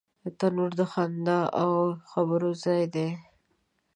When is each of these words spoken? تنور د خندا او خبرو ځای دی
تنور 0.37 0.71
د 0.79 0.81
خندا 0.91 1.39
او 1.61 1.71
خبرو 2.11 2.51
ځای 2.63 2.83
دی 2.93 3.09